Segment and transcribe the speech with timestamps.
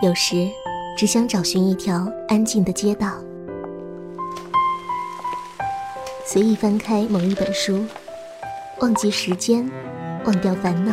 [0.00, 0.48] 有时
[0.96, 3.14] 只想找寻一条安静的街道，
[6.24, 7.84] 随意翻开某一本书，
[8.80, 9.68] 忘记时间，
[10.24, 10.92] 忘掉烦恼。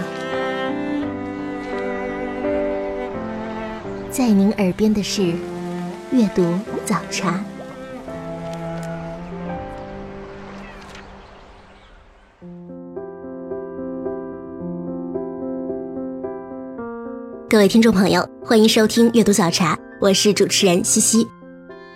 [4.10, 5.36] 在您耳边的是
[6.12, 7.44] 阅读早茶。
[17.68, 21.27] 听众朋友，欢迎收听阅读早茶，我是主持人西西。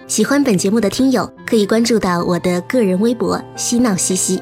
[0.07, 4.41] 喜欢本节目的听友可以关注到我的个人微博“嬉闹西西”。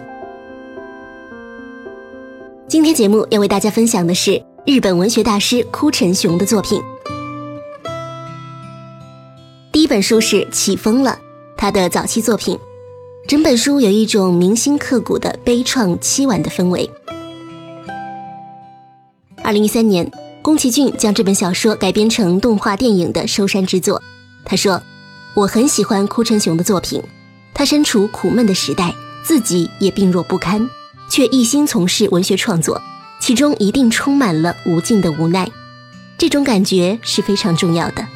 [2.66, 6.82] 今天节目要为大家分享的是日本文学大师枯城雄的作品。
[9.74, 11.12] 第一本书是《起风了》，
[11.58, 12.58] 他的早期作品。
[13.28, 16.90] 整本书有一种铭心刻骨的悲怆凄婉的氛围。
[19.44, 20.10] 二零一三年。
[20.48, 24.02] 宫崎骏将这本小说改编成动画电影的收山之作。
[24.46, 24.82] 他说
[25.36, 27.04] ：“我很喜欢枯城雄的作品，
[27.54, 30.70] 他身处苦闷的时代，自己也病弱不堪，
[31.10, 32.82] 却一心从事文学创作，
[33.20, 35.52] 其中一定充满了无尽的无奈。
[36.18, 38.08] 这种感觉是非常重要的。”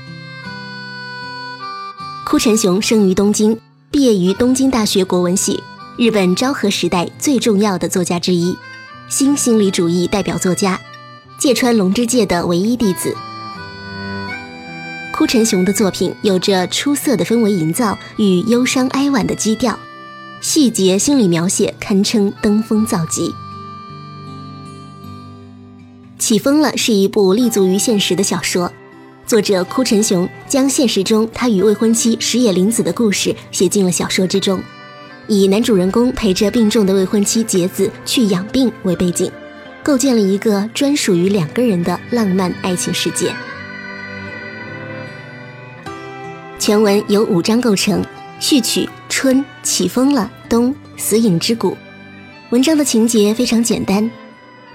[2.23, 3.59] 枯城雄生于东京，
[3.91, 5.61] 毕业于东京大学国文系，
[5.97, 8.55] 日本昭和时代最重要的作家之一，
[9.09, 10.79] 新心理主义代表作家。
[11.41, 13.17] 芥川龙之介的唯一弟子，
[15.11, 19.79] 哭城雄的作品有着出色的氛围营造与忧伤哀婉的基调，
[20.39, 23.33] 细节心理描写堪称登峰造极。
[26.19, 28.71] 起风了是一部立足于现实的小说，
[29.25, 34.61] 作者哭城雄将现实中他与未婚妻石野玲子的故事写进了小说之中，
[35.25, 39.31] 以男主人公陪着病重的未婚妻结子去养病为背景。
[39.83, 43.33] 构建了一个专属于两个人的浪漫爱情世界。
[46.59, 48.03] 全文由五章构成，
[48.39, 51.75] 序曲春起风了，冬死影之谷。
[52.51, 54.09] 文章的情节非常简单，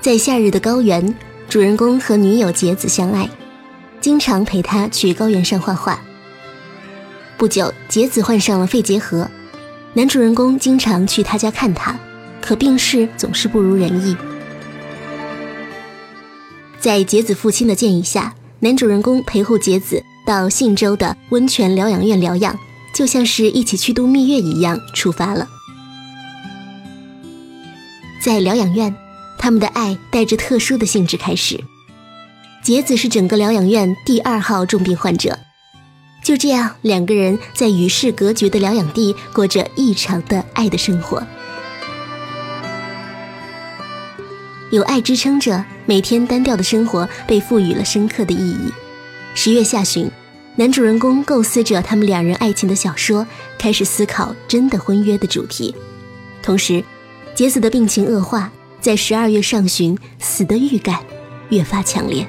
[0.01, 1.15] 在夏日的高原，
[1.49, 3.31] 主人公和女友节子相爱，
[4.01, 6.01] 经常陪他去高原上画画。
[7.37, 9.31] 不久，杰子患上了肺结核，
[9.93, 11.97] 男主人公经常去他家看他，
[12.41, 14.17] 可病势总是不如人意。
[16.87, 22.57] 在杰子父亲的建议下，男主人公陪护杰子到信州的温泉疗养院疗养，
[22.95, 25.49] 就像是一起去度蜜月一样出发了。
[28.23, 28.95] 在疗养院，
[29.37, 31.59] 他们的爱带着特殊的性质开始。
[32.63, 35.37] 杰子是整个疗养院第二号重病患者，
[36.23, 41.21] 就这样，两个人在与世隔绝的疗养地过着异常的爱的生活。
[44.71, 48.73] 有爱支撑着，每天单调的生活被赋予了深刻的意义。
[49.35, 50.11] 十月下旬，
[50.57, 53.25] 男主人公构思着他们两人爱情的小说，
[53.57, 55.75] 开始思考真的婚约的主题。
[56.43, 56.83] 同时，
[57.35, 61.01] 杰子的病情恶化，在十二月上旬，死的预感
[61.51, 62.27] 越发强烈。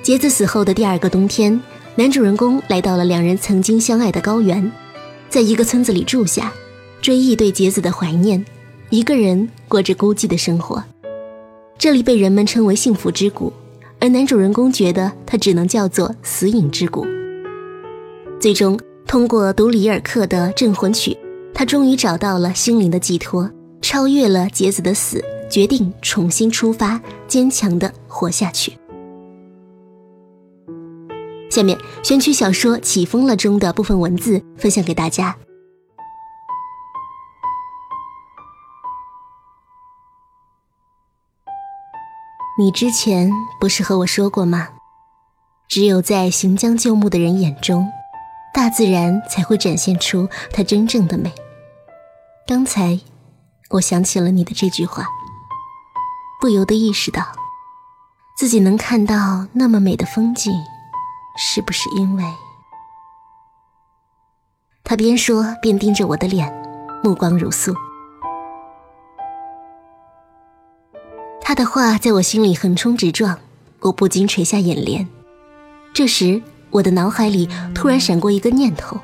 [0.00, 1.60] 杰子死后的第二个冬天，
[1.96, 4.70] 男主人公来到了两人曾经相爱的高原，
[5.28, 6.52] 在一个村子里住下，
[7.02, 8.44] 追忆对杰子的怀念。
[8.90, 10.82] 一个人过着孤寂的生活，
[11.76, 13.52] 这里被人们称为幸福之谷，
[13.98, 17.04] 而男主人公觉得它只能叫做死影之谷。
[18.38, 21.16] 最终，通过读里尔克的镇魂曲，
[21.52, 23.50] 他终于找到了心灵的寄托，
[23.82, 25.20] 超越了杰子的死，
[25.50, 28.72] 决定重新出发，坚强的活下去。
[31.50, 35.36] 下面选取小说《起风了》中的部分文字，分享给大家。
[42.58, 43.30] 你之前
[43.60, 44.68] 不是和我说过吗？
[45.68, 47.86] 只有在行将就木的人眼中，
[48.54, 51.30] 大自然才会展现出它真正的美。
[52.46, 52.98] 刚才，
[53.68, 55.06] 我想起了你的这句话，
[56.40, 57.26] 不由得意识到，
[58.38, 60.50] 自己能看到那么美的风景，
[61.36, 62.24] 是不是因为……
[64.82, 66.50] 他边说边盯着我的脸，
[67.04, 67.74] 目光如素。
[71.48, 73.38] 他的话在我心里横冲直撞，
[73.78, 75.06] 我不禁垂下眼帘。
[75.94, 78.98] 这时，我的脑海里突然闪过一个念头，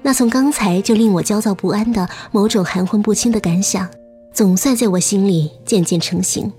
[0.00, 3.86] 那从刚才就令我焦躁不安的某种含混不清的感想，
[4.32, 6.50] 总算在我心里渐渐成型。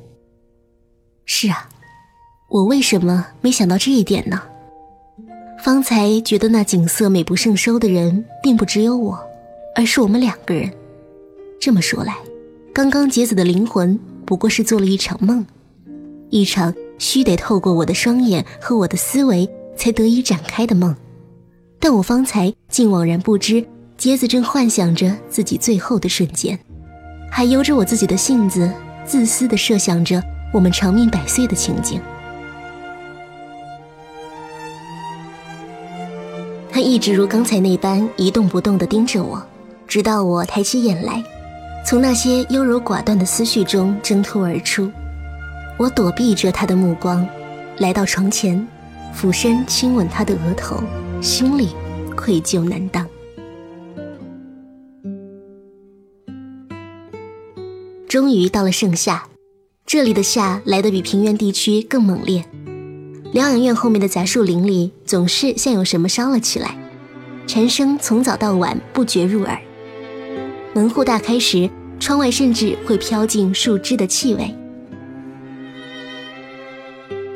[1.25, 1.68] 是啊，
[2.50, 4.44] 我为什么没想到这一点呢？
[5.63, 9.19] 方才觉得那景色美不胜收的人，并不只有我，
[9.75, 10.72] 而是我们两个人。
[11.60, 12.16] 这么说来，
[12.72, 14.00] 刚刚杰子的灵魂。
[14.34, 15.46] 不过是做了一场梦，
[16.32, 19.48] 一场须得透过我的双眼和我的思维
[19.78, 20.96] 才得以展开的梦。
[21.80, 23.64] 但我方才竟惘然不知，
[23.96, 26.58] 杰子正幻想着自己最后的瞬间，
[27.30, 28.68] 还由着我自己的性子，
[29.06, 30.20] 自私地设想着
[30.52, 32.02] 我们长命百岁的情景。
[36.72, 39.46] 他一直如刚才那般一动不动地盯着我，
[39.88, 41.24] 直到我抬起眼来，
[41.86, 44.92] 从那些优柔寡断的思绪中挣脱而出。
[45.78, 47.28] 我躲避着他的目光，
[47.78, 48.66] 来到床前，
[49.14, 50.82] 俯身亲吻他的额头。
[51.22, 51.70] 心里
[52.18, 53.08] 愧疚难当。
[58.10, 59.24] 终于到了盛夏，
[59.86, 62.44] 这里的夏来得比平原地区更猛烈。
[63.32, 66.76] 疗养院后面的杂树林里总是像有什么烧了起来，
[67.48, 69.58] 蝉声从早到晚不绝入耳。
[70.74, 74.54] 门户大开时，窗外甚至会飘进树枝的气味。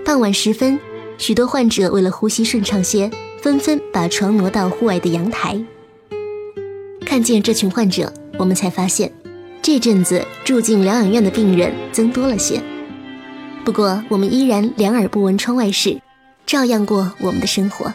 [0.03, 0.79] 傍晚时分，
[1.17, 3.09] 许多患者为了呼吸顺畅些。
[3.39, 5.57] 纷纷把床挪到户外的阳台。
[7.05, 9.13] 看见这群患者，我们才发现，
[9.61, 12.61] 这阵子住进疗养院的病人增多了些。
[13.63, 16.01] 不过，我们依然两耳不闻窗外事，
[16.47, 17.93] 照样过我们的生活。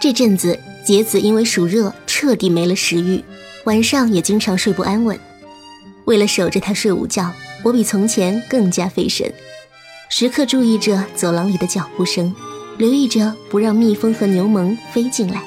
[0.00, 0.58] 这阵子，
[0.88, 3.22] 杰子因为暑热彻底没了食欲，
[3.64, 5.20] 晚上也经常睡不安稳。
[6.06, 7.30] 为了守着他睡午觉，
[7.62, 9.30] 我比从前更加费神。
[10.08, 12.34] 时刻注意着走廊里的脚步声，
[12.78, 15.42] 留意着不让蜜蜂和牛虻飞进来。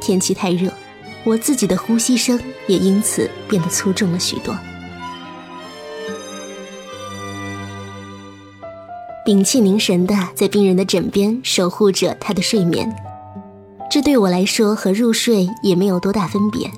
[0.00, 0.72] 天气太热，
[1.24, 4.56] 我自己的呼吸声也因此变得粗重了许多。
[9.26, 12.88] 屏气凝神的在病人的枕边守护着他的睡眠，
[13.90, 16.70] 这对我来说和入睡也没有多大分别。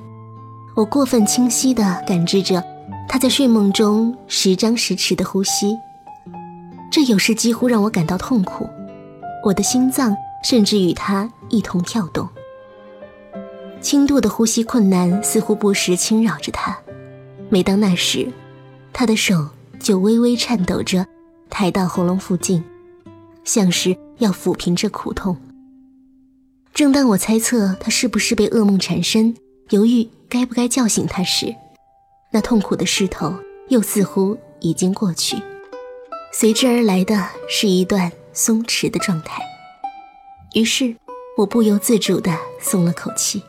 [0.75, 2.63] 我过分清晰地感知着
[3.09, 5.75] 他在睡梦中时张时弛的呼吸。
[6.91, 8.69] 这有时几乎让我感到痛苦，
[9.43, 10.15] 我的心脏
[10.45, 12.29] 甚至与他一同跳动。
[13.81, 16.77] 轻度的呼吸困难似乎不时侵扰着他，
[17.49, 18.31] 每当那时，
[18.93, 19.49] 他的手
[19.79, 21.07] 就微微颤抖着，
[21.49, 22.63] 抬到喉咙附近，
[23.45, 25.37] 像是要抚平这苦痛。
[26.77, 29.35] 正当我猜测他是不是被噩梦缠身，
[29.71, 31.57] 犹豫该不该叫醒他时，
[32.31, 33.33] 那痛苦的势头
[33.71, 35.39] 又似乎已经过去。
[36.35, 39.43] 随之而来的是一段松弛的状态，
[40.53, 40.95] 于是
[41.39, 43.43] 我不由自主地松了口气。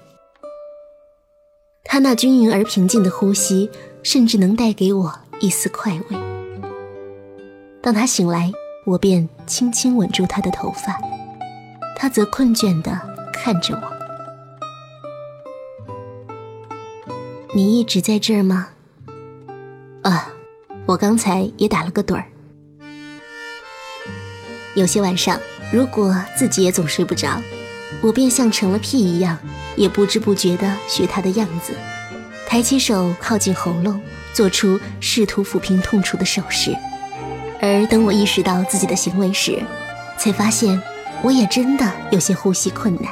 [1.83, 3.69] 他那均匀而平静的呼吸，
[4.03, 6.18] 甚至能带给我一丝快慰。
[7.81, 8.53] 当他醒来，
[8.85, 10.97] 我便轻轻吻住他的头发，
[11.97, 13.81] 他则困倦地看着我。
[17.53, 18.69] 你一直在这儿吗？
[20.03, 20.29] 啊，
[20.85, 22.25] 我刚才也打了个盹儿。
[24.75, 25.39] 有些晚上，
[25.71, 27.41] 如果自己也总睡不着，
[28.01, 29.37] 我便像成了屁一样，
[29.75, 31.73] 也不知不觉地学他的样子，
[32.47, 33.99] 抬起手靠近喉咙，
[34.33, 36.75] 做出试图抚平痛楚的手势。
[37.59, 39.59] 而等我意识到自己的行为时，
[40.15, 40.79] 才发现
[41.23, 43.11] 我也真的有些呼吸困难，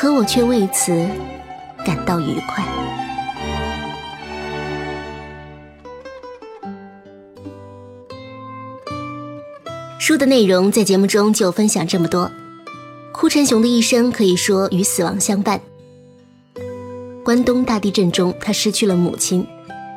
[0.00, 0.92] 可我却为此
[1.84, 2.64] 感到愉快。
[9.98, 12.30] 书的内容在节目中就分享这么多。
[13.10, 15.60] 哭成雄的一生可以说与死亡相伴。
[17.24, 19.44] 关东大地震中，他失去了母亲，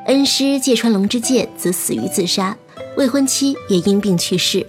[0.06, 2.56] 恩师芥川龙之介则死于自杀，
[2.96, 4.66] 未婚妻也因病去世。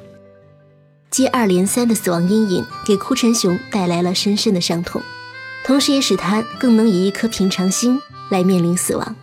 [1.10, 5.02] 接二连三的死亡阴影给哭成雄带来了深深的伤痛，
[5.66, 9.16] 同时也使他更能以一颗平常心来面临死亡。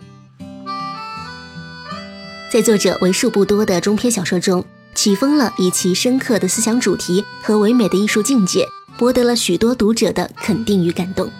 [2.51, 4.65] 在作者为数不多的中篇小说中。
[4.93, 8.67] 启封了以其深刻的思想主题和唯美的艺术境界，
[8.97, 11.31] 博得了许多读者的肯定与感动，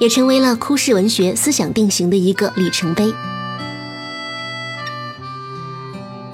[0.00, 3.14] 也成为了哭式文学思想定型的一个里程碑。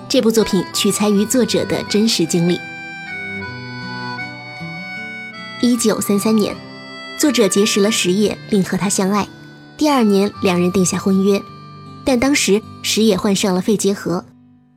[0.08, 2.58] 这部作品取材于作者的真实经历。
[5.60, 6.56] 一九三三年，
[7.20, 9.28] 作者结识了石野，并和他相爱。
[9.76, 11.38] 第二年，两人定下婚约，
[12.02, 14.24] 但当时石野患上了肺结核。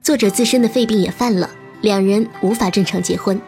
[0.02, 3.42] 作者自身的肺病也犯了，两人无法正常结婚，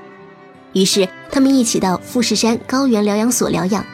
[0.71, 3.85] 于是他们一起到富士山高原疗养所疗养。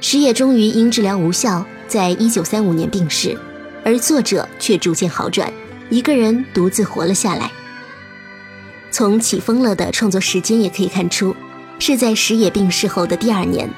[0.00, 3.38] 石野终于因治疗无效，在一九三五年病逝，
[3.84, 5.52] 而作者却逐渐好转，
[5.90, 7.48] 一个人独自活了下来。
[8.90, 11.36] 从起风了的创作时间也可以看出，
[11.78, 13.70] 是在石野病逝后的第二年，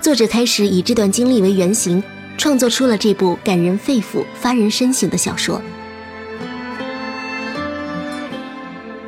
[0.00, 2.02] 作者开始以这段经历为原型，
[2.36, 5.60] 创作出了这部感人肺腑、发人深省的小说。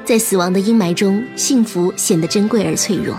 [0.05, 3.17] 在死亡的阴霾中，幸福显得珍贵而脆弱。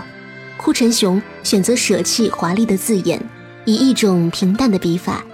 [0.58, 3.18] 哭成雄选择舍弃华丽的字眼，
[3.64, 5.24] 以一种平淡的笔法，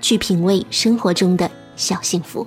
[0.00, 2.46] 去品味生活中的小幸福。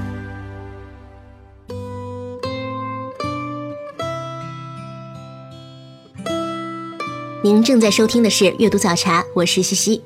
[7.43, 9.99] 您正在收听的是《阅读早茶》，我是西西。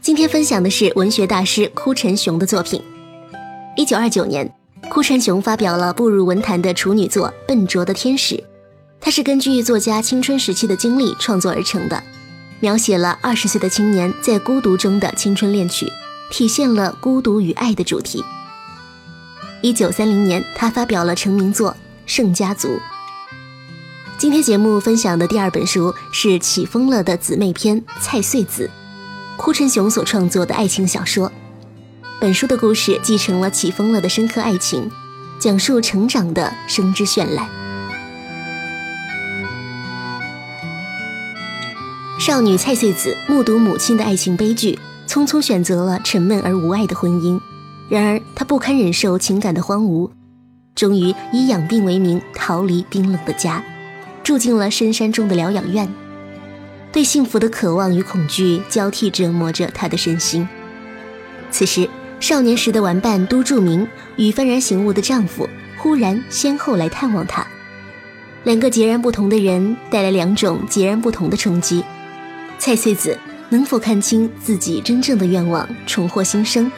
[0.00, 2.82] 今天分享的是文学大师哭陈雄的作品。
[3.76, 4.50] 一九二九年，
[4.88, 8.36] 哭陈雄发表了步入文坛的处女作《笨拙的天使》，
[9.02, 12.02] 它是根据作家青春时期的经历创作而成的，
[12.60, 15.86] 描写了二十岁的青年在孤独中的青春恋曲，
[16.30, 18.24] 体现了孤独与爱的主题。
[19.60, 21.72] 一九三零年，他发表了成名作
[22.06, 22.68] 《盛家族》。
[24.22, 28.70] 今天节目分享的第二本书是《起风了》的姊妹篇《蔡穗子》，
[29.36, 31.32] 哭陈雄所创作的爱情小说。
[32.20, 34.88] 本书的故事继承了《起风了》的深刻爱情，
[35.40, 37.48] 讲述成长的生之绚烂。
[42.20, 47.40] 少女蔡穗子目睹母亲的爱情悲剧，匆匆选择了沉闷而无爱的婚姻。
[47.88, 50.08] 然而，她不堪忍受情感的荒芜，
[50.76, 53.60] 终于以养病为名逃离冰冷的家。
[54.22, 55.88] 住进了深山中的疗养院，
[56.92, 60.48] 对幸福的渴望与恐惧交替折磨着他的身心。
[61.50, 61.88] 此时，
[62.20, 63.86] 少年时的玩伴都著明
[64.16, 67.46] 与幡然醒悟的丈夫忽然先后来探望他，
[68.44, 71.84] 两个截然不同的人带来两种截然不同的冲击。
[72.58, 73.18] 蔡穗子
[73.48, 76.70] 能否看清自己真正的愿望，重获新生？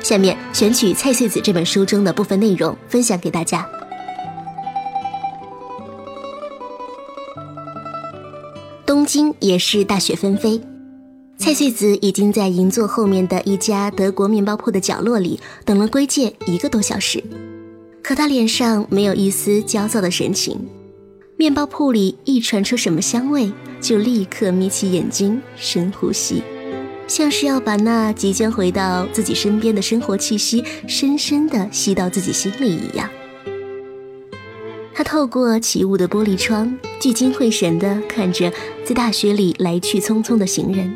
[0.00, 3.68] 下面选取蔡穗子这本书中的部分内容分享给大家。
[9.06, 10.60] 京也是大雪纷飞，
[11.38, 17.22] 蔡穗子已经在银座后面的一家德国面包铺的角落里等了归介一个多小时，
[18.02, 20.58] 可她脸上没有一丝焦躁的神情。
[21.36, 26.42] 面包铺里一传出什么香味，就立刻眯起眼睛深呼吸，
[27.06, 33.08] 像是要把那即将回到自己身边的生活气息深深地吸到自己心里一样。
[34.96, 38.50] 他透过起雾的玻璃窗，聚精会神地看着
[38.82, 40.90] 在大雪里来去匆匆的行人。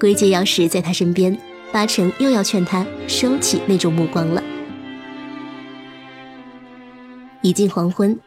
[0.00, 1.36] 归介要是在他身边，
[1.70, 4.42] 八成又要劝他收起那种目光了。
[7.42, 8.18] 已近黄昏，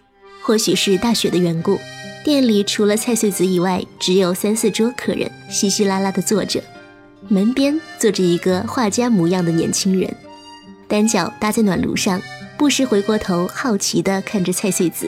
[0.43, 1.79] 或许是大雪的缘故，
[2.23, 6.61] 店里除了蔡穗子以外，只有三四桌客人稀稀拉拉地坐着。
[7.27, 10.15] 门边坐着一个画家模样的年轻人，
[10.87, 12.21] 单脚搭在暖炉上。
[12.57, 15.07] 不时回过头，好奇地看着蔡穗子。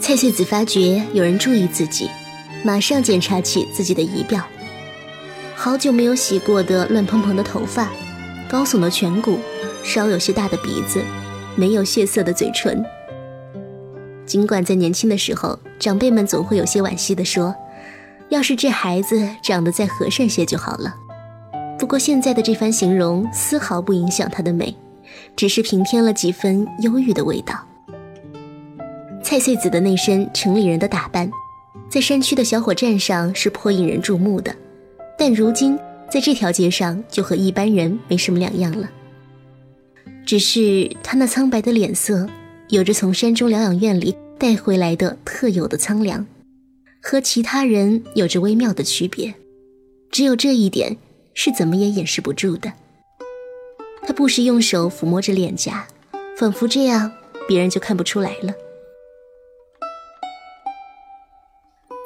[0.00, 2.08] 蔡穗子发觉有人注意自己，
[2.64, 4.42] 马上检查起自己的仪表。
[5.54, 7.90] 好久没有洗过的乱蓬蓬的头发，
[8.48, 9.38] 高耸的颧骨，
[9.82, 11.02] 稍有些大的鼻子，
[11.56, 12.84] 没有血色的嘴唇。
[14.24, 17.54] 尽管在年轻的时候，长辈们总会有些惋惜地说
[18.30, 20.94] ：“要是这孩子长得再和善些就好了。”
[21.78, 24.74] 不过现在的这番形容丝毫不影响她的美。
[25.36, 27.54] 只是平添了几分忧郁的味道。
[29.22, 31.30] 蔡穗子的那身城里人的打扮，
[31.88, 34.54] 在山区的小火站上是颇引人注目的，
[35.18, 35.78] 但如今
[36.10, 38.88] 在这条街上就和一般人没什么两样了。
[40.24, 42.28] 只是她那苍白的脸色，
[42.68, 46.26] 有着从山中疗养院里带回来的特有的苍凉，
[47.02, 49.34] 和其他人有着微妙的区别。
[50.10, 50.96] 只有这一点
[51.34, 52.72] 是怎么也掩饰不住的。
[54.06, 55.86] 他不时用手抚摸着脸颊，
[56.38, 57.10] 仿佛这样
[57.48, 58.54] 别人就看不出来了。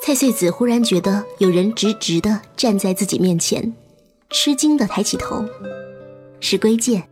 [0.03, 3.75] 蔡穗子忽然觉得有人直直的站在自己面前，
[4.31, 5.45] 吃惊的抬起头，
[6.41, 7.05] 是归介。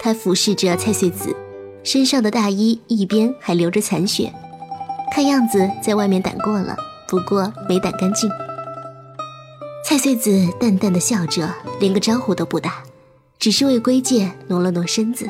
[0.00, 1.36] 他俯视着蔡穗子
[1.84, 4.32] 身上的大衣，一边还流着残血，
[5.12, 6.74] 看样子在外面掸过了，
[7.06, 8.28] 不过没掸干净。
[9.84, 12.82] 蔡穗子淡淡的笑着，连个招呼都不打。
[13.42, 15.28] 只是为归介挪了挪身子，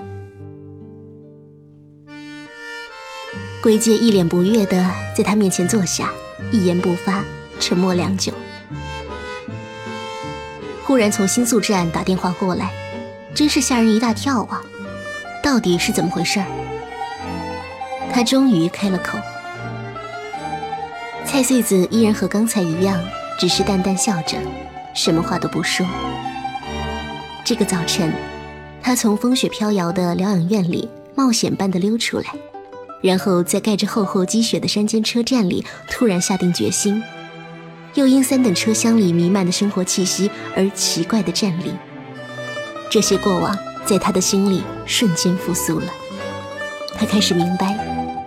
[3.62, 6.10] 归介一脸不悦的在他面前坐下，
[6.50, 7.24] 一言不发，
[7.58, 8.30] 沉默良久。
[10.84, 12.70] 忽然从新宿站打电话过来，
[13.34, 14.62] 真是吓人一大跳啊！
[15.42, 16.44] 到底是怎么回事？
[18.12, 19.18] 他终于开了口。
[21.24, 23.02] 蔡穗子依然和刚才一样，
[23.40, 24.36] 只是淡淡笑着，
[24.92, 25.86] 什么话都不说。
[27.44, 28.12] 这个早晨，
[28.80, 32.26] 他从风雪飘摇的疗养院里冒险般的溜出来，
[33.00, 37.02] 然后在盖着厚厚积雪的山间车站里突然下定决心，
[37.94, 41.72] 又因三等车厢里弥漫的生活气息而奇怪的站立。
[42.88, 45.92] 这些过往在他的心里瞬间复苏了，
[46.94, 47.76] 他开始明白，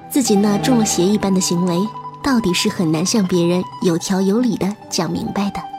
[0.10, 1.80] 自己那中了邪一般的行为，
[2.22, 5.75] 到底是很难向别人有条有理的讲明白的。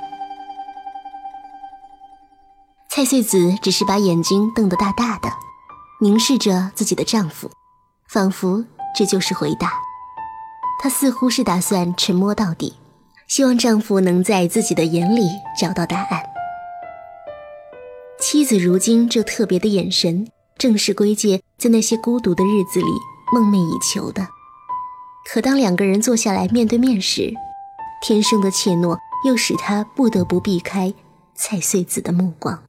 [2.96, 5.28] 蔡穗子只是把眼睛瞪得大大的。
[6.00, 7.50] 凝视着自己的丈夫，
[8.08, 8.64] 仿佛
[8.96, 9.70] 这就是回答。
[10.80, 12.78] 她似乎是打算沉默到底，
[13.28, 15.28] 希望丈夫能在自己的眼里
[15.60, 16.22] 找到答案。
[18.18, 22.92] 妻子如今这特别的眼神，正是归介在那些孤独的日子里
[23.30, 24.26] 梦寐以求的。
[25.30, 27.34] 可当两个人坐下来面对面时，
[28.00, 30.94] 天生的怯懦又使他不得不避开
[31.34, 32.56] 蔡穗子的目光。《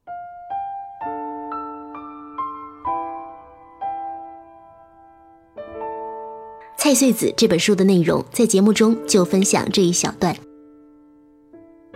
[6.87, 10.33] 蔡穗子》这本书的内容，在节目中就分享这一小段。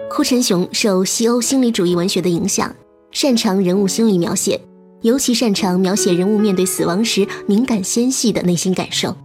[0.10, 2.76] 哭陈雄受西欧心理主义文学的影响，
[3.10, 4.60] 擅长人物心理描写，
[5.00, 9.16] 尤其擅长描写人物面对死亡时敏感纤细的内心感受。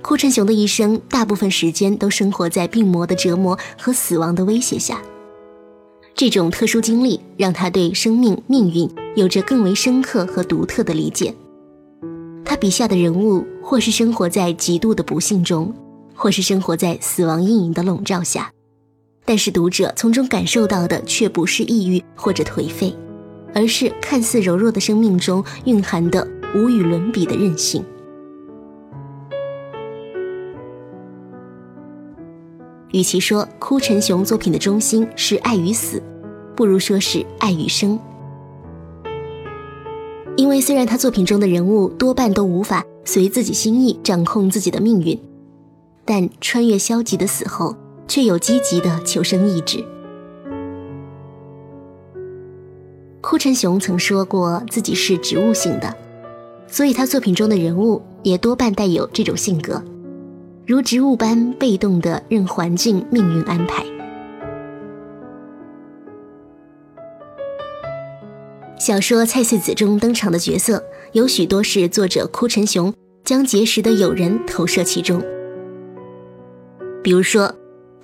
[0.00, 5.02] 哭陈雄的一生，大部分时间都生活在病魔的折磨和死亡的威胁下。
[6.14, 11.34] 这种特殊经历，让他对生命命运有着更为深刻和独特的理解。
[12.44, 15.74] 他笔下的人物，或是生活在极度的不幸中，
[16.14, 18.52] 或是生活在死亡阴影的笼罩下，
[19.24, 22.94] 但是读者从中感受到的却不是抑郁或者颓废，
[23.54, 27.82] 而是看似柔弱的生命中蕴含的无与伦比的韧性。
[32.92, 36.00] 与其说哭陈雄作品的中心是爱与死，
[36.54, 37.98] 不如说是爱与生。
[40.36, 45.18] 因为虽然他作品中的人物多半都无法随自己心意掌控自己的命运，
[46.04, 47.76] 但穿越消极的死后，
[48.08, 49.84] 却有积极的求生意志。
[53.20, 55.94] 哭陈雄曾说过自己是植物性的，
[56.66, 59.82] 所以他作品中的人物也多半带有这种性格，
[60.66, 63.93] 如植物般被动的任环境命运安排。
[68.76, 70.82] 小说《蔡穗子》中登场的角色
[71.12, 72.92] 有许多是作者哭陈雄
[73.24, 75.22] 将结识的友人投射其中。
[77.02, 77.54] 比如说，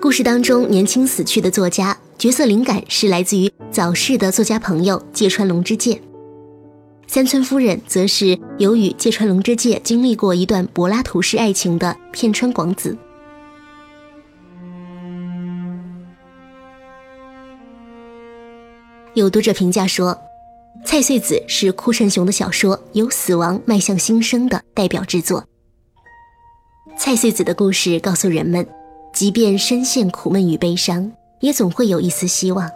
[0.00, 5.96] 故事当中年轻死去的作家角色灵感是来自于早逝的作家朋友芥川龙之介；
[7.06, 12.96] 三村夫人则是由与芥川龙之介经历过一段柏拉图式爱情的片川广子。
[19.14, 20.16] 有读者评价说。
[20.84, 25.44] 蔡穗子是哭陈雄的小说由死亡迈向新生的代表之作。
[26.98, 28.66] 蔡穗子的故事告诉人们，
[29.12, 32.68] 即便深陷苦闷与悲伤，也总会有一丝希望。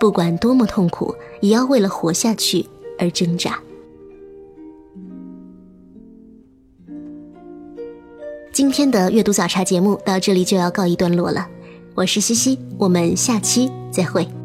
[0.00, 2.64] 不管多么痛苦，也要为了活下去
[2.98, 3.60] 而挣扎。
[8.52, 11.46] 今天的阅读早茶节目到这里就要告一段落了，
[11.94, 14.37] 我是西西，我们下期再会。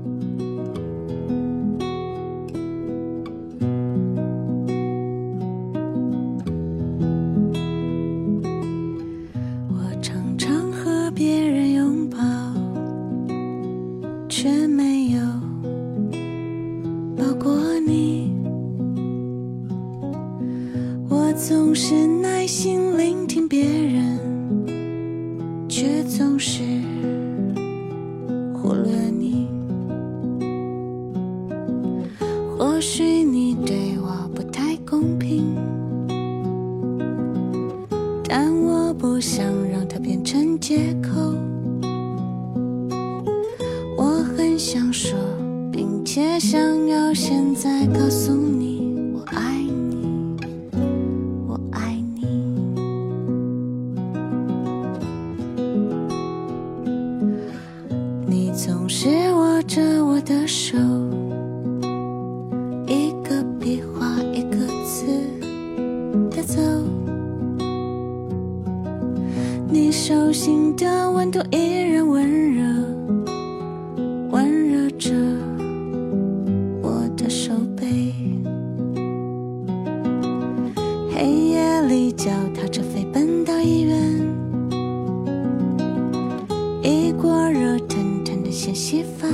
[32.58, 35.56] 或许你对我不太公平，
[38.28, 41.10] 但我不想让它变成借口。
[43.98, 44.04] 我
[44.36, 45.18] 很想说，
[45.72, 48.43] 并且想要现在告诉你
[87.54, 89.30] 热腾腾的小稀饭，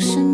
[0.00, 0.33] 生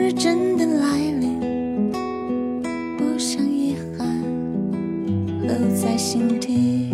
[0.00, 1.92] 日真的来临
[2.96, 4.08] 不想遗憾
[5.42, 6.88] 留在心底。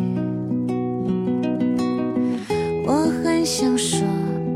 [2.85, 4.01] 我很想说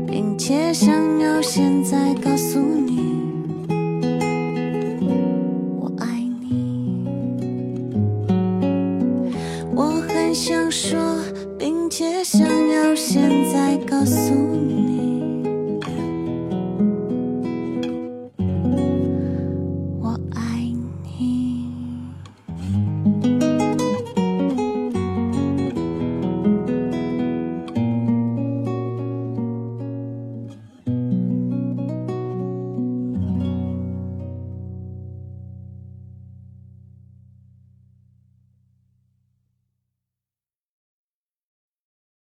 [0.05, 3.10] 并且想要现在告诉你